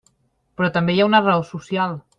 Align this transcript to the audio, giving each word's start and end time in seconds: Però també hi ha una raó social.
Però 0.61 0.71
també 0.79 0.95
hi 0.97 1.05
ha 1.05 1.09
una 1.11 1.23
raó 1.29 1.49
social. 1.55 1.99